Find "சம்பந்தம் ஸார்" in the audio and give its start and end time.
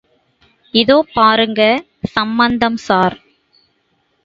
2.13-3.17